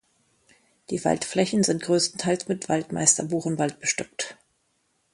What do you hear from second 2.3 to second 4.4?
mit Waldmeister-Buchenwald bestockt.